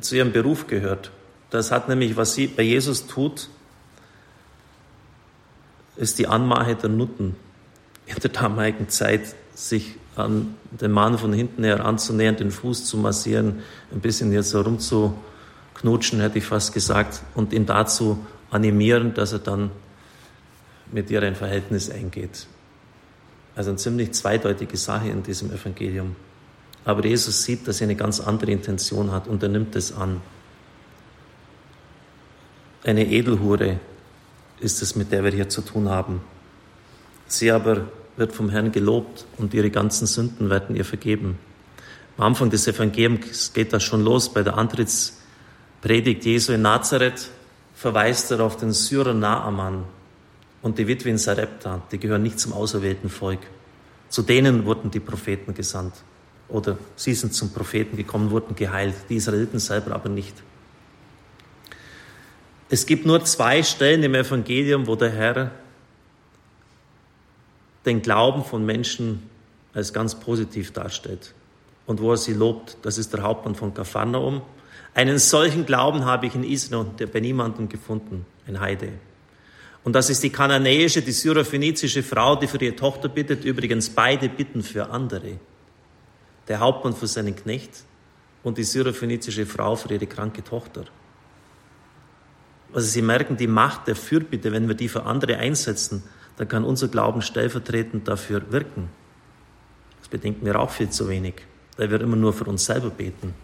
zu 0.00 0.16
ihrem 0.16 0.32
Beruf 0.32 0.66
gehört. 0.66 1.10
Das 1.50 1.70
hat 1.70 1.88
nämlich, 1.88 2.16
was 2.16 2.34
sie 2.34 2.46
bei 2.46 2.62
Jesus 2.62 3.06
tut, 3.06 3.48
ist 5.96 6.18
die 6.18 6.26
Anmache 6.26 6.74
der 6.74 6.88
Nutten 6.88 7.36
in 8.06 8.16
der 8.16 8.30
damaligen 8.30 8.88
Zeit, 8.88 9.34
sich 9.54 9.96
an 10.16 10.54
den 10.70 10.90
Mann 10.90 11.18
von 11.18 11.32
hinten 11.32 11.64
her 11.64 11.84
anzunähern, 11.84 12.36
den 12.36 12.50
Fuß 12.50 12.84
zu 12.84 12.96
massieren, 12.96 13.60
ein 13.92 14.00
bisschen 14.00 14.32
jetzt 14.32 14.52
herumzuknutschen, 14.52 16.20
hätte 16.20 16.38
ich 16.38 16.44
fast 16.44 16.72
gesagt, 16.72 17.22
und 17.34 17.52
ihn 17.52 17.66
dazu 17.66 18.18
animieren, 18.50 19.14
dass 19.14 19.32
er 19.32 19.38
dann 19.38 19.70
mit 20.90 21.10
ihr 21.10 21.22
ein 21.22 21.34
Verhältnis 21.34 21.90
eingeht. 21.90 22.46
Also 23.56 23.70
eine 23.70 23.78
ziemlich 23.78 24.12
zweideutige 24.12 24.76
Sache 24.76 25.08
in 25.08 25.22
diesem 25.22 25.50
Evangelium. 25.52 26.16
Aber 26.84 27.04
Jesus 27.04 27.44
sieht, 27.44 27.66
dass 27.68 27.80
er 27.80 27.86
eine 27.86 27.96
ganz 27.96 28.20
andere 28.20 28.50
Intention 28.50 29.12
hat 29.12 29.28
und 29.28 29.42
er 29.42 29.48
nimmt 29.48 29.76
es 29.76 29.92
an. 29.92 30.20
Eine 32.84 33.06
Edelhure 33.06 33.78
ist 34.60 34.82
es, 34.82 34.96
mit 34.96 35.12
der 35.12 35.22
wir 35.22 35.30
hier 35.30 35.48
zu 35.48 35.62
tun 35.62 35.88
haben. 35.88 36.20
Sie 37.28 37.50
aber 37.50 37.86
wird 38.16 38.32
vom 38.32 38.50
Herrn 38.50 38.72
gelobt 38.72 39.26
und 39.38 39.54
ihre 39.54 39.70
ganzen 39.70 40.06
Sünden 40.06 40.50
werden 40.50 40.76
ihr 40.76 40.84
vergeben. 40.84 41.38
Am 42.16 42.24
Anfang 42.24 42.50
des 42.50 42.66
Evangeliums 42.68 43.52
geht 43.52 43.72
das 43.72 43.82
schon 43.82 44.04
los. 44.04 44.32
Bei 44.32 44.42
der 44.42 44.58
Antrittspredigt 44.58 46.24
Jesu 46.24 46.52
in 46.52 46.62
Nazareth 46.62 47.30
verweist 47.74 48.30
er 48.30 48.40
auf 48.40 48.56
den 48.56 48.72
Syrer 48.72 49.14
Naaman 49.14 49.84
und 50.60 50.78
die 50.78 50.86
Witwe 50.86 51.08
in 51.08 51.18
Sarepta. 51.18 51.82
Die 51.90 51.98
gehören 51.98 52.22
nicht 52.22 52.38
zum 52.38 52.52
auserwählten 52.52 53.08
Volk. 53.10 53.40
Zu 54.08 54.22
denen 54.22 54.66
wurden 54.66 54.90
die 54.90 55.00
Propheten 55.00 55.54
gesandt. 55.54 55.94
Oder 56.48 56.76
sie 56.96 57.14
sind 57.14 57.32
zum 57.32 57.50
Propheten 57.50 57.96
gekommen, 57.96 58.30
wurden 58.30 58.54
geheilt. 58.54 58.94
Die 59.08 59.16
Israeliten 59.16 59.58
selber 59.58 59.94
aber 59.94 60.10
nicht. 60.10 60.34
Es 62.68 62.86
gibt 62.86 63.06
nur 63.06 63.24
zwei 63.24 63.62
Stellen 63.62 64.02
im 64.02 64.14
Evangelium, 64.14 64.86
wo 64.86 64.96
der 64.96 65.10
Herr 65.10 65.50
den 67.86 68.02
Glauben 68.02 68.44
von 68.44 68.64
Menschen 68.64 69.22
als 69.74 69.92
ganz 69.92 70.14
positiv 70.14 70.72
darstellt 70.72 71.34
und 71.86 72.00
wo 72.00 72.10
er 72.12 72.16
sie 72.16 72.34
lobt. 72.34 72.76
Das 72.82 72.98
ist 72.98 73.12
der 73.12 73.22
Hauptmann 73.22 73.54
von 73.54 73.74
Kapharnaum. 73.74 74.42
Einen 74.94 75.18
solchen 75.18 75.66
Glauben 75.66 76.04
habe 76.04 76.26
ich 76.26 76.34
in 76.34 76.44
Israel 76.44 76.86
bei 77.12 77.20
niemandem 77.20 77.68
gefunden, 77.68 78.26
ein 78.46 78.60
Heide. 78.60 78.90
Und 79.84 79.94
das 79.94 80.10
ist 80.10 80.22
die 80.22 80.30
kananäische, 80.30 81.02
die 81.02 81.12
syrophönizische 81.12 82.02
Frau, 82.02 82.36
die 82.36 82.46
für 82.46 82.62
ihre 82.62 82.76
Tochter 82.76 83.08
bittet. 83.08 83.44
Übrigens 83.44 83.90
beide 83.90 84.28
bitten 84.28 84.62
für 84.62 84.90
andere. 84.90 85.38
Der 86.46 86.60
Hauptmann 86.60 86.94
für 86.94 87.06
seinen 87.06 87.34
Knecht 87.34 87.84
und 88.42 88.58
die 88.58 88.64
syrophönizische 88.64 89.46
Frau 89.46 89.74
für 89.74 89.92
ihre 89.92 90.06
kranke 90.06 90.44
Tochter. 90.44 90.84
Also 92.72 92.86
Sie 92.86 93.02
merken 93.02 93.36
die 93.36 93.46
Macht 93.46 93.88
der 93.88 93.96
Fürbitte, 93.96 94.52
wenn 94.52 94.68
wir 94.68 94.74
die 94.74 94.88
für 94.88 95.04
andere 95.04 95.36
einsetzen, 95.36 96.02
dann 96.36 96.48
kann 96.48 96.64
unser 96.64 96.88
Glauben 96.88 97.22
stellvertretend 97.22 98.08
dafür 98.08 98.50
wirken. 98.50 98.88
Das 100.00 100.08
bedenken 100.08 100.44
wir 100.44 100.58
auch 100.58 100.70
viel 100.70 100.90
zu 100.90 101.08
wenig, 101.08 101.34
weil 101.76 101.90
wir 101.90 102.00
immer 102.00 102.16
nur 102.16 102.32
für 102.32 102.44
uns 102.44 102.64
selber 102.64 102.90
beten. 102.90 103.34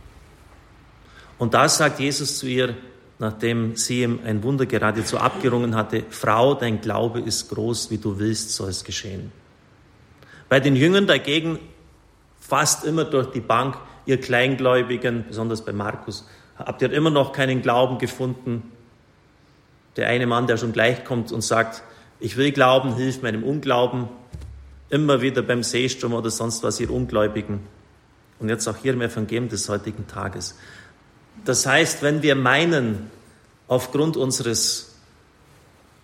Und 1.38 1.54
da 1.54 1.68
sagt 1.68 2.00
Jesus 2.00 2.38
zu 2.38 2.46
ihr, 2.46 2.74
nachdem 3.18 3.76
sie 3.76 4.02
ihm 4.02 4.20
ein 4.24 4.42
Wunder 4.42 4.66
geradezu 4.66 5.18
abgerungen 5.18 5.74
hatte, 5.74 6.04
Frau, 6.10 6.54
dein 6.54 6.80
Glaube 6.80 7.20
ist 7.20 7.48
groß, 7.48 7.90
wie 7.90 7.98
du 7.98 8.18
willst, 8.18 8.54
soll 8.54 8.70
es 8.70 8.84
geschehen. 8.84 9.32
Bei 10.48 10.60
den 10.60 10.76
Jüngern 10.76 11.06
dagegen 11.06 11.58
fast 12.40 12.84
immer 12.84 13.04
durch 13.04 13.30
die 13.30 13.40
Bank, 13.40 13.76
ihr 14.06 14.20
Kleingläubigen, 14.20 15.26
besonders 15.28 15.64
bei 15.64 15.72
Markus, 15.72 16.26
habt 16.56 16.82
ihr 16.82 16.92
immer 16.92 17.10
noch 17.10 17.32
keinen 17.32 17.62
Glauben 17.62 17.98
gefunden, 17.98 18.72
der 19.96 20.08
eine 20.08 20.26
Mann, 20.26 20.46
der 20.46 20.56
schon 20.56 20.72
gleich 20.72 21.04
kommt 21.04 21.30
und 21.32 21.42
sagt, 21.42 21.82
ich 22.20 22.36
will 22.36 22.52
glauben, 22.52 22.94
hilf 22.96 23.22
meinem 23.22 23.44
Unglauben. 23.44 24.08
Immer 24.90 25.20
wieder 25.20 25.42
beim 25.42 25.62
Seestrom 25.62 26.14
oder 26.14 26.30
sonst 26.30 26.62
was, 26.62 26.80
ihr 26.80 26.90
Ungläubigen. 26.90 27.60
Und 28.38 28.48
jetzt 28.48 28.66
auch 28.66 28.76
hier 28.76 28.94
im 28.94 29.02
Evangelium 29.02 29.48
des 29.48 29.68
heutigen 29.68 30.06
Tages. 30.06 30.56
Das 31.44 31.66
heißt, 31.66 32.02
wenn 32.02 32.22
wir 32.22 32.34
meinen, 32.34 33.10
aufgrund 33.68 34.16
unseres 34.16 34.94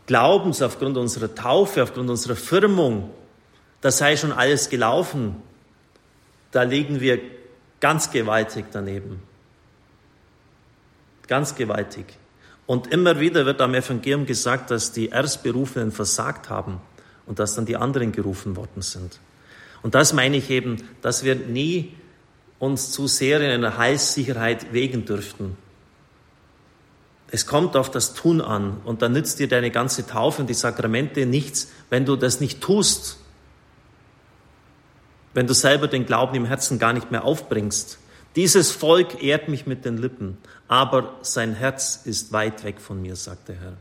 Glaubens, 0.06 0.60
aufgrund 0.62 0.96
unserer 0.96 1.34
Taufe, 1.34 1.82
aufgrund 1.82 2.10
unserer 2.10 2.36
Firmung, 2.36 3.10
das 3.80 3.98
sei 3.98 4.16
schon 4.16 4.32
alles 4.32 4.68
gelaufen, 4.68 5.36
da 6.52 6.62
liegen 6.62 7.00
wir 7.00 7.20
ganz 7.80 8.10
gewaltig 8.10 8.66
daneben. 8.70 9.22
Ganz 11.26 11.54
gewaltig. 11.54 12.06
Und 12.66 12.86
immer 12.92 13.20
wieder 13.20 13.44
wird 13.44 13.60
am 13.60 13.74
Evangelium 13.74 14.26
gesagt, 14.26 14.70
dass 14.70 14.92
die 14.92 15.08
Erstberufenen 15.08 15.92
versagt 15.92 16.48
haben 16.48 16.80
und 17.26 17.38
dass 17.38 17.54
dann 17.54 17.66
die 17.66 17.76
anderen 17.76 18.12
gerufen 18.12 18.56
worden 18.56 18.82
sind. 18.82 19.20
Und 19.82 19.94
das 19.94 20.12
meine 20.12 20.38
ich 20.38 20.48
eben, 20.48 20.76
dass 21.02 21.24
wir 21.24 21.34
nie 21.34 21.94
uns 22.58 22.90
zu 22.90 23.06
sehr 23.06 23.40
in 23.40 23.50
einer 23.50 23.76
Heilssicherheit 23.76 24.72
wegen 24.72 25.04
dürften. 25.04 25.58
Es 27.30 27.46
kommt 27.46 27.76
auf 27.76 27.90
das 27.90 28.14
Tun 28.14 28.40
an 28.40 28.80
und 28.84 29.02
dann 29.02 29.12
nützt 29.12 29.40
dir 29.40 29.48
deine 29.48 29.70
ganze 29.70 30.06
Taufe 30.06 30.42
und 30.42 30.48
die 30.48 30.54
Sakramente 30.54 31.26
nichts, 31.26 31.68
wenn 31.90 32.06
du 32.06 32.16
das 32.16 32.40
nicht 32.40 32.60
tust. 32.60 33.18
Wenn 35.34 35.46
du 35.46 35.52
selber 35.52 35.88
den 35.88 36.06
Glauben 36.06 36.36
im 36.36 36.44
Herzen 36.44 36.78
gar 36.78 36.92
nicht 36.92 37.10
mehr 37.10 37.24
aufbringst. 37.24 37.98
Dieses 38.36 38.72
Volk 38.72 39.22
ehrt 39.22 39.48
mich 39.48 39.66
mit 39.66 39.84
den 39.84 39.98
Lippen, 39.98 40.38
aber 40.66 41.14
sein 41.22 41.54
Herz 41.54 42.00
ist 42.04 42.32
weit 42.32 42.64
weg 42.64 42.80
von 42.80 43.00
mir, 43.00 43.14
sagt 43.14 43.48
der 43.48 43.56
Herr. 43.56 43.72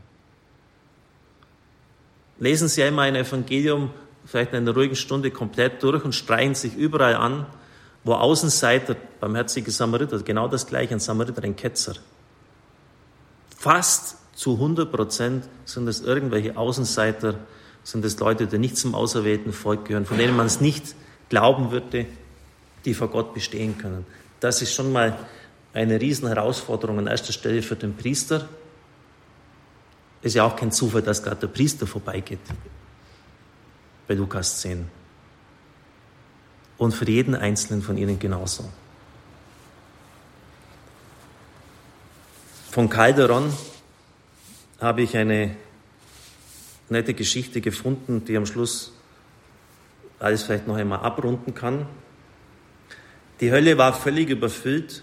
Lesen 2.38 2.68
Sie 2.68 2.82
einmal 2.82 3.08
ein 3.08 3.16
Evangelium, 3.16 3.90
vielleicht 4.24 4.52
in 4.52 4.58
einer 4.58 4.74
ruhigen 4.74 4.96
Stunde 4.96 5.30
komplett 5.30 5.82
durch 5.82 6.04
und 6.04 6.14
streichen 6.14 6.54
sich 6.54 6.76
überall 6.76 7.16
an, 7.16 7.46
wo 8.04 8.14
Außenseiter, 8.14 8.96
barmherzige 9.20 9.70
Samariter, 9.70 10.18
genau 10.20 10.46
das 10.46 10.66
gleiche, 10.66 10.94
ein 10.94 11.00
Samariter, 11.00 11.42
ein 11.42 11.56
Ketzer. 11.56 11.94
Fast 13.56 14.18
zu 14.34 14.54
100 14.54 14.90
Prozent 14.90 15.48
sind 15.64 15.88
es 15.88 16.00
irgendwelche 16.00 16.56
Außenseiter, 16.56 17.36
sind 17.82 18.04
es 18.04 18.18
Leute, 18.18 18.46
die 18.46 18.58
nicht 18.58 18.76
zum 18.76 18.94
auserwählten 18.94 19.52
Volk 19.52 19.86
gehören, 19.86 20.06
von 20.06 20.18
denen 20.18 20.36
man 20.36 20.46
es 20.46 20.60
nicht 20.60 20.94
glauben 21.28 21.70
würde, 21.70 22.06
die 22.84 22.94
vor 22.94 23.08
Gott 23.08 23.32
bestehen 23.32 23.78
können. 23.78 24.04
Das 24.44 24.60
ist 24.60 24.74
schon 24.74 24.92
mal 24.92 25.18
eine 25.72 25.98
Riesenherausforderung 25.98 26.98
an 26.98 27.06
erster 27.06 27.32
Stelle 27.32 27.62
für 27.62 27.76
den 27.76 27.96
Priester. 27.96 28.46
Ist 30.20 30.34
ja 30.34 30.44
auch 30.44 30.54
kein 30.54 30.70
Zufall, 30.70 31.00
dass 31.00 31.22
gerade 31.22 31.36
der 31.36 31.46
Priester 31.46 31.86
vorbeigeht 31.86 32.40
bei 34.06 34.12
Lukas 34.12 34.60
10. 34.60 34.86
Und 36.76 36.92
für 36.92 37.08
jeden 37.08 37.34
Einzelnen 37.34 37.80
von 37.80 37.96
ihnen 37.96 38.18
genauso. 38.18 38.68
Von 42.70 42.90
Calderon 42.90 43.50
habe 44.78 45.00
ich 45.00 45.16
eine 45.16 45.56
nette 46.90 47.14
Geschichte 47.14 47.62
gefunden, 47.62 48.26
die 48.26 48.36
am 48.36 48.44
Schluss 48.44 48.92
alles 50.18 50.42
vielleicht 50.42 50.66
noch 50.66 50.76
einmal 50.76 50.98
abrunden 50.98 51.54
kann. 51.54 51.86
Die 53.40 53.50
Hölle 53.50 53.78
war 53.78 53.92
völlig 53.92 54.30
überfüllt 54.30 55.02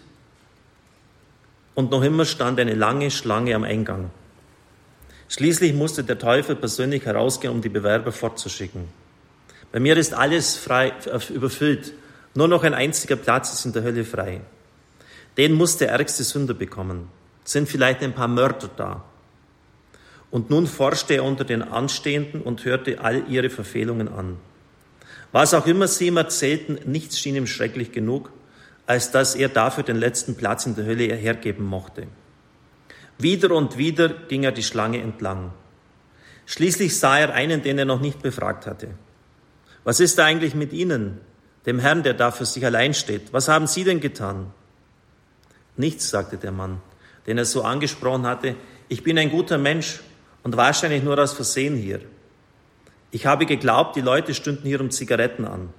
und 1.75 1.91
noch 1.91 2.03
immer 2.03 2.25
stand 2.25 2.59
eine 2.59 2.75
lange 2.75 3.11
Schlange 3.11 3.55
am 3.55 3.63
Eingang. 3.63 4.11
Schließlich 5.29 5.73
musste 5.73 6.03
der 6.03 6.19
Teufel 6.19 6.55
persönlich 6.55 7.05
herausgehen, 7.05 7.53
um 7.53 7.61
die 7.61 7.69
Bewerber 7.69 8.11
fortzuschicken. 8.11 8.87
Bei 9.71 9.79
mir 9.79 9.95
ist 9.95 10.13
alles 10.13 10.57
frei, 10.57 10.93
äh, 11.05 11.33
überfüllt. 11.33 11.93
Nur 12.33 12.47
noch 12.47 12.63
ein 12.63 12.73
einziger 12.73 13.15
Platz 13.15 13.53
ist 13.53 13.65
in 13.65 13.73
der 13.73 13.83
Hölle 13.83 14.03
frei. 14.03 14.41
Den 15.37 15.53
muss 15.53 15.77
der 15.77 15.89
ärgste 15.89 16.23
Sünder 16.23 16.53
bekommen. 16.53 17.07
Sind 17.45 17.69
vielleicht 17.69 18.01
ein 18.01 18.13
paar 18.13 18.27
Mörder 18.27 18.69
da. 18.75 19.03
Und 20.29 20.49
nun 20.49 20.67
forschte 20.67 21.15
er 21.15 21.23
unter 21.23 21.43
den 21.45 21.61
Anstehenden 21.61 22.41
und 22.41 22.63
hörte 22.65 22.99
all 22.99 23.23
ihre 23.29 23.49
Verfehlungen 23.49 24.07
an. 24.07 24.37
Was 25.31 25.53
auch 25.53 25.65
immer 25.65 25.87
sie 25.87 26.07
ihm 26.07 26.17
erzählten, 26.17 26.79
nichts 26.85 27.19
schien 27.19 27.35
ihm 27.35 27.47
schrecklich 27.47 27.91
genug, 27.91 28.31
als 28.85 29.11
dass 29.11 29.35
er 29.35 29.49
dafür 29.49 29.83
den 29.83 29.95
letzten 29.95 30.35
Platz 30.35 30.65
in 30.65 30.75
der 30.75 30.85
Hölle 30.85 31.13
hergeben 31.15 31.65
mochte. 31.65 32.07
Wieder 33.17 33.51
und 33.51 33.77
wieder 33.77 34.09
ging 34.09 34.43
er 34.43 34.51
die 34.51 34.63
Schlange 34.63 34.99
entlang. 34.99 35.53
Schließlich 36.45 36.99
sah 36.99 37.19
er 37.19 37.33
einen, 37.33 37.61
den 37.61 37.77
er 37.77 37.85
noch 37.85 38.01
nicht 38.01 38.21
befragt 38.21 38.65
hatte. 38.65 38.89
Was 39.83 39.99
ist 39.99 40.17
da 40.17 40.25
eigentlich 40.25 40.55
mit 40.55 40.73
Ihnen, 40.73 41.21
dem 41.65 41.79
Herrn, 41.79 42.03
der 42.03 42.13
da 42.13 42.31
für 42.31 42.45
sich 42.45 42.65
allein 42.65 42.93
steht? 42.93 43.31
Was 43.31 43.47
haben 43.47 43.67
Sie 43.67 43.83
denn 43.83 43.99
getan? 43.99 44.51
Nichts, 45.77 46.09
sagte 46.09 46.37
der 46.37 46.51
Mann, 46.51 46.81
den 47.25 47.37
er 47.37 47.45
so 47.45 47.63
angesprochen 47.63 48.25
hatte. 48.25 48.55
Ich 48.89 49.03
bin 49.03 49.17
ein 49.17 49.31
guter 49.31 49.57
Mensch 49.57 50.01
und 50.43 50.57
wahrscheinlich 50.57 51.03
nur 51.03 51.17
aus 51.17 51.33
Versehen 51.33 51.75
hier. 51.75 52.01
Ich 53.11 53.25
habe 53.25 53.45
geglaubt, 53.45 53.95
die 53.95 54.01
Leute 54.01 54.33
stünden 54.33 54.65
hier 54.65 54.81
um 54.81 54.89
Zigaretten 54.89 55.45
an. 55.45 55.69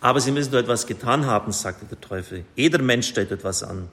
Aber 0.00 0.20
sie 0.20 0.32
müssen 0.32 0.52
doch 0.52 0.58
etwas 0.58 0.86
getan 0.86 1.26
haben, 1.26 1.52
sagte 1.52 1.86
der 1.86 2.00
Teufel. 2.00 2.44
Jeder 2.54 2.82
Mensch 2.82 3.08
stellt 3.08 3.30
etwas 3.30 3.62
an. 3.62 3.88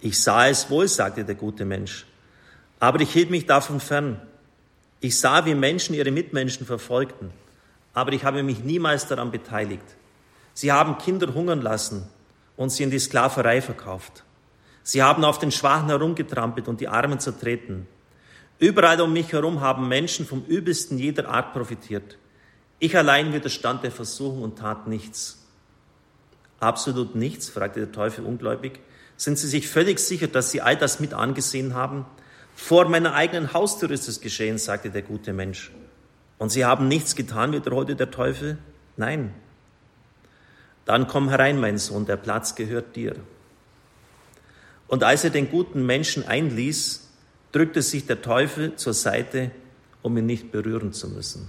Ich 0.00 0.20
sah 0.20 0.48
es 0.48 0.68
wohl, 0.70 0.88
sagte 0.88 1.24
der 1.24 1.34
gute 1.34 1.64
Mensch, 1.64 2.06
aber 2.80 3.00
ich 3.00 3.12
hielt 3.12 3.30
mich 3.30 3.46
davon 3.46 3.80
fern. 3.80 4.20
Ich 5.00 5.18
sah, 5.18 5.44
wie 5.46 5.54
Menschen 5.54 5.94
ihre 5.94 6.10
Mitmenschen 6.10 6.66
verfolgten, 6.66 7.30
aber 7.94 8.12
ich 8.12 8.24
habe 8.24 8.42
mich 8.42 8.60
niemals 8.60 9.06
daran 9.06 9.30
beteiligt. 9.30 9.84
Sie 10.52 10.72
haben 10.72 10.98
Kinder 10.98 11.32
hungern 11.32 11.62
lassen 11.62 12.08
und 12.56 12.70
sie 12.70 12.82
in 12.82 12.90
die 12.90 12.98
Sklaverei 12.98 13.60
verkauft. 13.60 14.24
Sie 14.82 15.02
haben 15.02 15.24
auf 15.24 15.38
den 15.38 15.52
Schwachen 15.52 15.88
herumgetrampelt 15.88 16.68
und 16.68 16.80
die 16.80 16.88
Armen 16.88 17.18
zertreten. 17.18 17.86
Überall 18.58 19.00
um 19.00 19.12
mich 19.12 19.32
herum 19.32 19.60
haben 19.60 19.88
Menschen 19.88 20.26
vom 20.26 20.44
Übelsten 20.44 20.98
jeder 20.98 21.28
Art 21.28 21.52
profitiert. 21.52 22.16
Ich 22.78 22.96
allein 22.96 23.32
widerstand 23.32 23.84
der 23.84 23.90
Versuchung 23.90 24.42
und 24.42 24.58
tat 24.58 24.86
nichts. 24.86 25.44
Absolut 26.60 27.14
nichts? 27.14 27.48
fragte 27.48 27.80
der 27.80 27.92
Teufel 27.92 28.24
ungläubig. 28.24 28.80
Sind 29.16 29.38
Sie 29.38 29.48
sich 29.48 29.68
völlig 29.68 29.98
sicher, 29.98 30.26
dass 30.26 30.50
Sie 30.50 30.60
all 30.60 30.76
das 30.76 31.00
mit 31.00 31.14
angesehen 31.14 31.74
haben? 31.74 32.06
Vor 32.54 32.88
meiner 32.88 33.14
eigenen 33.14 33.52
Haustür 33.52 33.90
ist 33.90 34.08
es 34.08 34.20
geschehen, 34.20 34.58
sagte 34.58 34.90
der 34.90 35.02
gute 35.02 35.32
Mensch. 35.32 35.70
Und 36.38 36.50
Sie 36.50 36.64
haben 36.64 36.88
nichts 36.88 37.14
getan, 37.14 37.52
wiederholte 37.52 37.96
der 37.96 38.10
Teufel. 38.10 38.58
Nein. 38.96 39.34
Dann 40.84 41.06
komm 41.06 41.28
herein, 41.28 41.60
mein 41.60 41.78
Sohn, 41.78 42.06
der 42.06 42.16
Platz 42.16 42.54
gehört 42.54 42.96
dir. 42.96 43.16
Und 44.86 45.02
als 45.02 45.24
er 45.24 45.30
den 45.30 45.50
guten 45.50 45.84
Menschen 45.84 46.26
einließ, 46.26 47.05
drückte 47.56 47.80
sich 47.80 48.04
der 48.04 48.20
Teufel 48.20 48.76
zur 48.76 48.92
Seite, 48.92 49.50
um 50.02 50.14
ihn 50.18 50.26
nicht 50.26 50.52
berühren 50.52 50.92
zu 50.92 51.08
müssen. 51.08 51.48